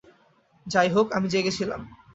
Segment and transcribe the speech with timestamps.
[0.67, 1.81] যাই হোক, আমি জেগে ছিলাম।